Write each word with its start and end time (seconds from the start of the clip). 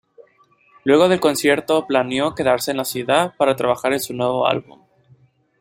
Luego 0.83 1.07
del 1.07 1.19
concierto, 1.19 1.85
planeó 1.85 2.33
quedarse 2.33 2.71
en 2.71 2.77
la 2.77 2.85
ciudad 2.85 3.35
para 3.37 3.55
trabajar 3.55 3.93
en 3.93 3.99
su 3.99 4.15
nuevo 4.15 4.47
álbum. 4.47 4.81